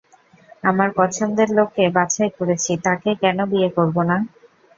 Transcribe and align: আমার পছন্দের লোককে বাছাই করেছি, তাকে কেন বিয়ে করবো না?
আমার 0.63 0.89
পছন্দের 0.97 1.49
লোককে 1.57 1.83
বাছাই 1.97 2.29
করেছি, 2.37 2.71
তাকে 2.85 3.09
কেন 3.21 3.37
বিয়ে 3.51 3.69
করবো 3.77 4.01
না? 4.09 4.17